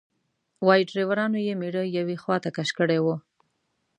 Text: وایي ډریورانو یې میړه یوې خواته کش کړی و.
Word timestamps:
وایي 0.65 0.83
ډریورانو 0.89 1.39
یې 1.47 1.53
میړه 1.61 1.83
یوې 1.97 2.15
خواته 2.23 2.49
کش 2.57 2.69
کړی 2.77 2.99
و. 3.01 3.05